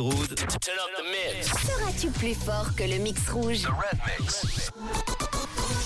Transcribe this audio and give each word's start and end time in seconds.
Road. 0.00 0.28
Turn 0.36 0.78
up 0.78 0.90
the 0.96 1.02
mix. 1.10 1.48
Seras-tu 1.48 2.10
plus 2.12 2.34
fort 2.34 2.72
que 2.76 2.84
le 2.84 2.98
mix 2.98 3.28
rouge? 3.30 3.64
Red 3.66 3.98
mix. 4.20 4.70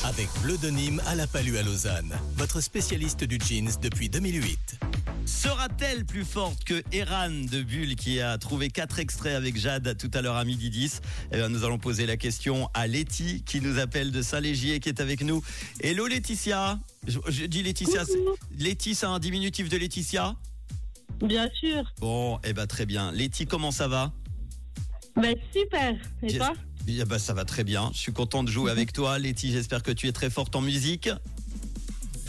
Avec 0.05 0.29
Bleu 0.43 0.59
de 0.59 0.69
Nîmes 0.69 1.01
à 1.07 1.15
la 1.15 1.27
Palue 1.27 1.57
à 1.57 1.63
Lausanne, 1.63 2.15
votre 2.37 2.61
spécialiste 2.61 3.25
du 3.25 3.39
jeans 3.43 3.71
depuis 3.81 4.11
2008. 4.11 4.59
Sera-t-elle 5.25 6.05
plus 6.05 6.27
forte 6.27 6.63
que 6.65 6.83
Eran 6.93 7.31
de 7.31 7.63
Bulle 7.63 7.97
qui 7.97 8.21
a 8.21 8.37
trouvé 8.37 8.69
quatre 8.69 8.99
extraits 8.99 9.35
avec 9.35 9.57
Jade 9.57 9.97
tout 9.97 10.11
à 10.13 10.21
l'heure 10.21 10.37
à 10.37 10.45
midi 10.45 10.69
10 10.69 11.01
Eh 11.33 11.37
bien, 11.37 11.49
Nous 11.49 11.65
allons 11.65 11.79
poser 11.79 12.05
la 12.05 12.19
question 12.19 12.69
à 12.75 12.87
Letty 12.87 13.43
qui 13.47 13.63
nous 13.63 13.79
appelle 13.79 14.11
de 14.13 14.21
Saint-Légier 14.21 14.79
qui 14.81 14.91
est 14.91 15.01
avec 15.01 15.23
nous. 15.23 15.43
Hello 15.81 16.07
Laetitia 16.07 16.79
je, 17.07 17.19
je 17.29 17.47
dis 17.47 17.63
Laetitia. 17.63 18.05
c'est- 18.05 18.19
Letty, 18.63 18.95
c'est 18.95 19.07
un 19.07 19.19
diminutif 19.19 19.71
de 19.71 19.79
Laetitia? 19.79 20.37
Bien 21.23 21.49
sûr. 21.55 21.83
Bon, 22.01 22.39
eh 22.45 22.53
ben 22.53 22.67
très 22.67 22.85
bien. 22.87 23.13
Letty, 23.13 23.47
comment 23.47 23.71
ça 23.71 23.89
va? 23.89 24.13
Ben 25.17 25.35
super. 25.55 25.95
Et 26.23 26.37
toi? 26.37 26.53
Eh 26.89 27.05
ben, 27.05 27.19
Ça 27.19 27.33
va 27.35 27.45
très 27.45 27.65
bien. 27.65 27.91
Je 27.95 27.99
suis 27.99 28.13
content 28.13 28.43
de 28.43 28.51
jouer 28.51 28.71
avec 28.71 28.93
toi. 28.93 29.19
Letty, 29.19 29.53
j'espère 29.53 29.83
que 29.83 29.93
tu 29.93 30.09
es 30.09 30.13
très 30.13 30.31
forte 30.31 30.57
en 30.57 30.61
musique. 30.61 31.09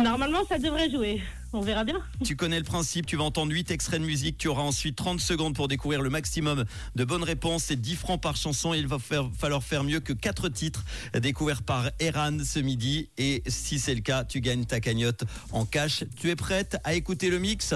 Normalement, 0.03 0.39
ça 0.47 0.57
devrait 0.59 0.89
jouer. 0.91 1.21
On 1.55 1.61
verra 1.61 1.83
bien. 1.83 2.01
Tu 2.23 2.35
connais 2.35 2.57
le 2.57 2.63
principe, 2.65 3.05
tu 3.05 3.15
vas 3.15 3.23
entendre 3.25 3.51
8 3.51 3.69
extraits 3.69 4.01
de 4.01 4.05
musique, 4.05 4.37
tu 4.39 4.47
auras 4.47 4.63
ensuite 4.63 4.95
30 4.95 5.19
secondes 5.19 5.53
pour 5.53 5.67
découvrir 5.67 6.01
le 6.01 6.09
maximum 6.09 6.65
de 6.95 7.03
bonnes 7.05 7.23
réponses, 7.23 7.65
c'est 7.65 7.75
10 7.79 7.95
francs 7.95 8.19
par 8.19 8.35
chanson, 8.35 8.73
il 8.73 8.87
va 8.87 8.97
faire- 8.97 9.29
falloir 9.37 9.61
faire 9.63 9.83
mieux 9.83 9.99
que 9.99 10.13
4 10.13 10.49
titres 10.49 10.83
découverts 11.19 11.61
par 11.61 11.91
Eran 11.99 12.39
ce 12.43 12.57
midi 12.59 13.09
et 13.19 13.43
si 13.45 13.77
c'est 13.77 13.93
le 13.93 14.01
cas, 14.01 14.23
tu 14.23 14.41
gagnes 14.41 14.65
ta 14.65 14.79
cagnotte 14.79 15.25
en 15.51 15.65
cash. 15.65 16.05
Tu 16.19 16.29
es 16.31 16.35
prête 16.35 16.77
à 16.83 16.95
écouter 16.95 17.29
le 17.29 17.37
mix? 17.37 17.75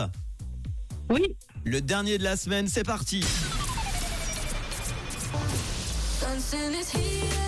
Oui. 1.09 1.35
Le 1.63 1.81
dernier 1.81 2.17
de 2.17 2.23
la 2.23 2.35
semaine, 2.35 2.67
c'est 2.67 2.83
parti 2.83 3.23
Dancing 6.21 6.73
is 6.73 6.89
here. 6.91 7.47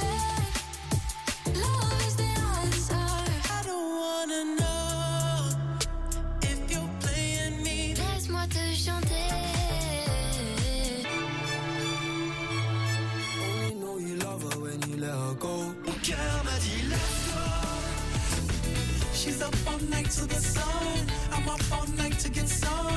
She's 19.30 19.44
up 19.44 19.54
all 19.68 19.78
night 19.92 20.10
to 20.10 20.26
the 20.26 20.42
sun. 20.42 21.06
I'm 21.32 21.48
up 21.48 21.62
all 21.72 21.86
night 21.96 22.18
to 22.18 22.30
get 22.30 22.50
some. 22.50 22.96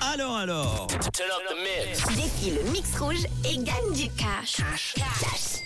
Alors 0.00 0.38
alors 0.38 0.86
Turn 0.88 1.30
up 1.30 1.42
the 1.48 1.54
mix. 1.62 2.04
Défie 2.16 2.50
le 2.50 2.72
mix 2.72 2.98
rouge 2.98 3.24
et 3.44 3.58
gagne 3.58 3.92
du 3.94 4.08
cash. 4.16 4.56
Cash. 4.96 5.62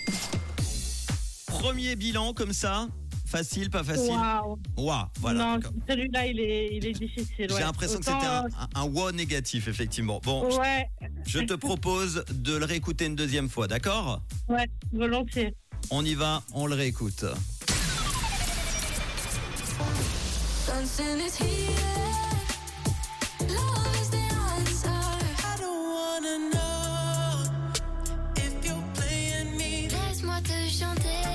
Premier 1.47 1.95
bilan 1.95 2.33
comme 2.33 2.53
ça, 2.53 2.87
facile, 3.25 3.71
pas 3.71 3.83
facile 3.83 4.11
Waouh. 4.11 4.59
Ouah, 4.77 5.09
voilà. 5.19 5.57
non, 5.57 5.59
celui-là, 5.89 6.27
il 6.27 6.39
est, 6.39 6.75
il 6.75 6.85
est 6.85 6.93
difficile. 6.93 7.47
J'ai 7.49 7.51
ouais. 7.55 7.59
l'impression 7.61 7.97
que 7.97 8.05
c'était 8.05 8.17
un, 8.17 8.45
un, 8.45 8.69
un 8.75 8.83
wow 8.83 9.11
négatif, 9.11 9.67
effectivement. 9.67 10.21
Bon, 10.23 10.47
je 11.25 11.39
te 11.39 11.55
propose 11.55 12.23
de 12.31 12.55
le 12.55 12.65
réécouter 12.65 13.05
une 13.05 13.15
deuxième 13.15 13.49
fois, 13.49 13.67
d'accord? 13.67 14.21
Ouais, 14.47 14.67
volontiers. 14.91 15.55
On 15.95 16.03
y 16.03 16.15
va, 16.15 16.41
on 16.55 16.65
le 16.65 16.73
réécoute. 16.73 17.23
Dancing 20.65 21.19
is 21.19 21.35
here. 21.35 21.69
Love 23.41 24.01
is 24.01 24.09
the 24.09 24.17
answer. 24.57 24.89
I 24.89 25.55
don't 25.61 25.85
wanna 25.93 26.49
know 26.51 27.43
if 28.37 28.65
you're 28.65 28.83
playing 28.95 29.55
me. 29.55 29.87
Laisse-moi 29.89 30.41
te 30.41 30.67
chanter. 30.67 31.27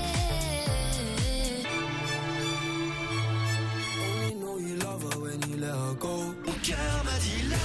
Only 4.03 4.33
know 4.41 4.57
you 4.57 4.75
love 4.79 5.01
her 5.03 5.19
when 5.21 5.41
you 5.49 5.55
let 5.55 5.71
her 5.71 5.93
go. 5.97 6.35
Mon 6.45 6.59
cœur 6.61 7.03
m'a 7.05 7.17
dit 7.23 7.55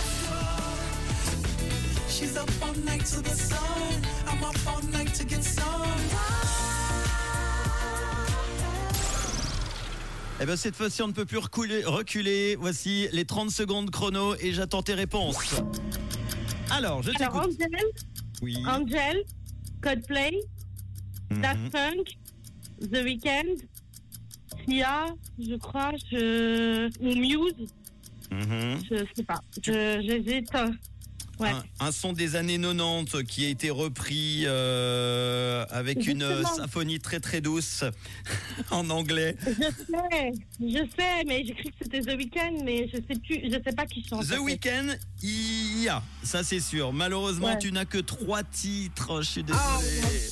She's 2.09 2.37
up 2.37 2.49
all 2.63 2.75
night 2.85 3.05
to 3.07 3.21
the 3.21 3.35
sun. 3.35 4.01
I'm 4.29 4.45
up 4.45 4.55
all 4.69 4.83
night 4.93 5.13
to 5.15 5.25
get 5.25 5.43
some. 5.43 6.74
Eh 10.45 10.47
bien, 10.47 10.57
cette 10.57 10.77
fois-ci, 10.77 11.01
on 11.01 11.07
ne 11.09 11.13
peut 11.15 11.25
plus 11.25 11.39
reculer, 11.39 11.85
reculer. 11.87 12.55
Voici 12.57 13.09
les 13.13 13.25
30 13.25 13.49
secondes 13.51 13.91
chrono 13.91 14.35
et 14.39 14.53
j'attends 14.53 14.83
tes 14.83 14.93
réponses. 14.93 15.39
Alors, 16.71 17.03
je 17.03 17.13
Alors, 17.19 17.33
t'écoute. 17.47 17.59
Angel, 17.63 17.87
Oui. 18.43 18.63
Angel, 18.67 19.25
Coldplay, 19.81 20.33
Mhm. 21.31 21.41
Daft 21.41 21.71
Punk, 21.73 22.19
The 22.83 23.03
Weeknd, 23.05 23.55
Sia, 24.69 25.07
je 25.39 25.55
crois, 25.57 25.93
je... 26.11 26.91
ou 27.01 27.15
Muse, 27.15 27.71
Mhm. 28.31 28.81
je 28.91 28.97
sais 29.17 29.25
pas. 29.25 29.41
Je- 29.63 30.03
J'hésite. 30.07 30.51
Ouais. 31.41 31.51
Un, 31.51 31.87
un 31.87 31.93
son 31.93 32.13
des 32.13 32.37
années 32.37 32.59
90 32.61 33.25
qui 33.27 33.45
a 33.45 33.49
été 33.49 33.71
repris 33.71 34.45
euh, 34.47 35.65
avec 35.71 36.07
une 36.07 36.25
symphonie 36.45 37.01
très 37.01 37.19
très 37.21 37.41
douce 37.41 37.85
en 38.71 38.89
anglais. 38.91 39.37
Je 39.47 39.53
sais, 39.53 40.33
je 40.61 40.79
sais, 40.97 41.25
mais 41.27 41.45
j'ai 41.47 41.55
cru 41.55 41.65
que 41.65 41.75
c'était 41.83 42.01
The 42.03 42.17
Weeknd, 42.17 42.63
mais 42.65 42.89
je 42.89 42.97
sais 42.97 43.19
plus, 43.21 43.41
je 43.45 43.59
sais 43.65 43.75
pas 43.77 43.87
qui 43.87 44.07
chante. 44.09 44.27
The. 44.27 44.39
Weeknd, 44.39 44.97
il 45.23 45.83
y 45.83 45.89
a, 45.89 46.03
ça 46.23 46.43
c'est 46.45 46.61
sûr. 46.61 46.93
Malheureusement, 46.93 47.49
Ouais. 47.49 47.59
tu 47.59 47.73
n'as 47.73 47.85
que 47.85 47.99
trois 47.99 48.43
titres. 48.45 49.23
Je 49.23 49.29
suis 49.31 49.45
Ah, 49.53 49.79
désolé. 49.81 50.23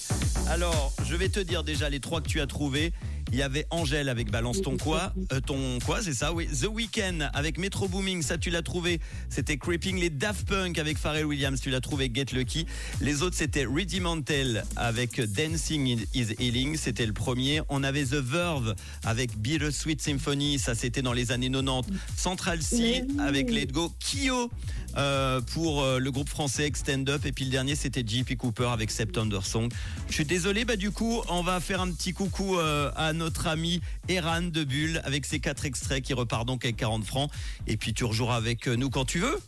Alors, 0.49 0.93
je 1.05 1.17
vais 1.17 1.29
te 1.29 1.41
dire 1.41 1.65
déjà 1.65 1.89
les 1.89 2.01
trois 2.01 2.21
que 2.21 2.29
tu 2.29 2.41
as 2.41 2.47
trouvés. 2.47 2.93
Il 3.33 3.39
y 3.39 3.43
avait 3.43 3.67
Angèle 3.71 4.11
avec 4.11 4.31
Balance 4.31 4.61
ton 4.61 4.77
quoi, 4.77 5.15
euh, 5.33 5.41
ton 5.41 5.79
quoi, 5.87 6.03
c'est 6.03 6.13
ça, 6.13 6.35
oui. 6.35 6.47
The 6.49 6.67
Weeknd 6.67 7.31
avec 7.33 7.57
Metro 7.57 7.89
Booming, 7.89 8.21
ça 8.21 8.37
tu 8.37 8.51
l'as 8.51 8.61
trouvé. 8.61 9.01
C'était 9.31 9.57
Creeping. 9.57 9.99
Les 9.99 10.11
Daft 10.11 10.47
Punk 10.47 10.79
avec 10.79 10.99
Pharrell 10.99 11.25
Williams, 11.25 11.59
tu 11.61 11.71
l'as 11.71 11.81
trouvé. 11.81 12.11
Get 12.13 12.27
Lucky. 12.35 12.67
Les 13.01 13.23
autres 13.23 13.37
c'était 13.37 13.65
Rudimental 13.65 14.65
avec 14.77 15.19
Dancing 15.21 16.05
is 16.13 16.35
Healing, 16.39 16.77
c'était 16.77 17.07
le 17.07 17.15
premier. 17.15 17.63
On 17.71 17.83
avait 17.83 18.05
The 18.05 18.17
Verve 18.17 18.75
avec 19.03 19.35
Bittersweet 19.39 20.03
Symphony, 20.03 20.59
ça 20.59 20.75
c'était 20.75 21.03
dans 21.03 21.15
les 21.15 21.33
années 21.33 21.51
90. 21.51 21.91
Central 22.17 22.63
C 22.63 23.05
avec 23.19 23.51
Let 23.51 23.67
Go. 23.67 23.93
Kyo 23.99 24.51
euh, 24.97 25.41
pour 25.41 25.83
euh, 25.83 25.99
le 25.99 26.11
groupe 26.11 26.29
français 26.29 26.67
Extend 26.67 27.09
Up 27.09 27.25
et 27.25 27.33
puis 27.33 27.47
le 27.47 27.51
dernier 27.51 27.75
c'était 27.75 28.05
JP 28.07 28.37
Cooper 28.37 28.69
avec 28.73 28.91
September 28.91 29.39
Song. 29.43 29.71
Je 30.09 30.15
suis 30.15 30.25
désolé, 30.25 30.65
bah 30.65 30.77
du 30.77 30.91
coup 30.91 31.23
on 31.31 31.43
va 31.43 31.61
faire 31.61 31.81
un 31.81 31.91
petit 31.91 32.13
coucou 32.13 32.59
euh, 32.59 32.91
à 32.95 33.13
notre 33.13 33.47
ami 33.47 33.81
Eran 34.09 34.43
de 34.43 34.65
Bulle 34.65 35.01
avec 35.05 35.25
ses 35.25 35.41
quatre 35.41 35.65
extraits 35.65 36.03
qui 36.03 36.13
repart 36.13 36.47
donc 36.47 36.65
avec 36.65 36.77
40 36.77 37.05
francs 37.05 37.31
et 37.67 37.77
puis 37.77 37.95
tu 37.95 38.05
rejoueras 38.05 38.37
avec 38.37 38.67
nous 38.67 38.91
quand 38.91 39.07
tu 39.07 39.21
veux. 39.21 39.39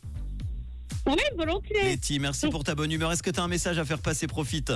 Oui, 1.07 1.17
volontiers. 1.37 1.83
Letty, 1.83 2.19
merci 2.19 2.49
pour 2.49 2.65
ta 2.65 2.75
bonne 2.75 2.91
humeur. 2.91 3.13
Est-ce 3.13 3.23
que 3.23 3.31
tu 3.31 3.39
as 3.39 3.43
un 3.43 3.49
message 3.49 3.79
à 3.79 3.85
faire 3.85 3.99
passer? 3.99 4.27
Profite 4.27 4.73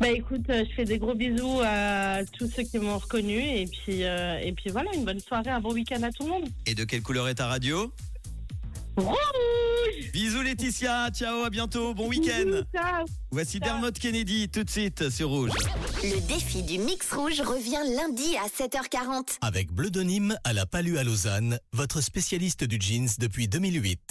Bah 0.00 0.08
écoute, 0.08 0.46
je 0.48 0.74
fais 0.74 0.84
des 0.84 0.98
gros 0.98 1.14
bisous 1.14 1.60
à 1.64 2.24
tous 2.36 2.50
ceux 2.50 2.64
qui 2.64 2.78
m'ont 2.80 2.98
reconnu 2.98 3.38
et 3.38 3.66
puis 3.66 4.00
et 4.00 4.52
puis 4.56 4.70
voilà, 4.70 4.90
une 4.94 5.04
bonne 5.04 5.20
soirée, 5.20 5.50
un 5.50 5.60
bon 5.60 5.72
week-end 5.72 6.02
à 6.02 6.10
tout 6.10 6.24
le 6.24 6.30
monde. 6.30 6.48
Et 6.66 6.74
de 6.74 6.82
quelle 6.82 7.02
couleur 7.02 7.28
est 7.28 7.36
ta 7.36 7.46
radio? 7.46 7.92
Rouge 8.96 10.10
Bisous 10.12 10.42
Laetitia, 10.42 11.08
ciao, 11.12 11.44
à 11.44 11.50
bientôt, 11.50 11.94
bon 11.94 12.08
week-end. 12.08 12.62
Ciao. 12.74 13.06
Voici 13.30 13.58
Ciao. 13.58 13.68
Dermot 13.70 13.92
Kennedy 13.92 14.48
tout 14.48 14.64
de 14.64 14.70
suite 14.70 15.08
sur 15.08 15.28
Rouge. 15.28 15.52
Le 16.02 16.20
défi 16.26 16.62
du 16.62 16.78
mix 16.78 17.12
rouge 17.12 17.40
revient 17.40 17.78
lundi 17.96 18.36
à 18.36 18.48
7h40. 18.48 19.38
Avec 19.40 19.72
Bleu 19.72 19.90
de 19.90 20.02
Nîmes 20.02 20.36
à 20.44 20.52
la 20.52 20.66
Palue 20.66 20.96
à 20.96 21.04
Lausanne, 21.04 21.58
votre 21.72 22.00
spécialiste 22.00 22.64
du 22.64 22.78
jeans 22.80 23.08
depuis 23.18 23.46
2008. 23.48 24.00